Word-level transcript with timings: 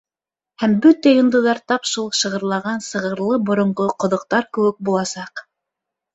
Һәм 0.61 0.71
бөтә 0.85 1.11
йондоҙҙар 1.17 1.59
тап 1.71 1.85
шул 1.89 2.07
шығырлаған 2.21 2.81
сығырлы 2.87 3.39
боронғо 3.51 3.87
ҡоҙоҡтар 4.05 4.51
кеүек 4.59 4.83
буласаҡ. 4.91 5.47